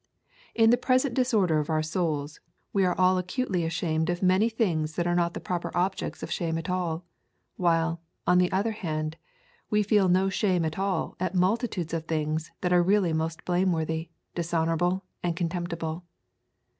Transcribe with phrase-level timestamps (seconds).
[0.55, 2.39] In the present disorder of our souls,
[2.73, 6.31] we are all acutely ashamed of many things that are not the proper objects of
[6.31, 7.05] shame at all;
[7.55, 9.15] while, on the other hand,
[9.69, 14.09] we feel no shame at all at multitudes of things that are really most blameworthy,
[14.33, 16.03] dishonourable, and contemptible.